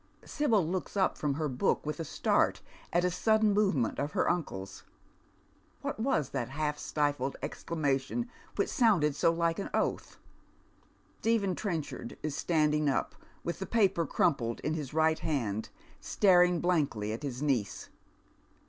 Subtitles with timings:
[0.25, 4.13] Sibyl looks up from her book with a start at a sudden move ment of
[4.13, 4.81] her uncle's.
[5.83, 10.17] What ^vas that half stifled exclamation which sounded so like an oath?
[11.19, 15.69] Stephen Trenchard is standing up, with the paper crumpled in his right hand,
[15.99, 17.89] staring blankly at his niece.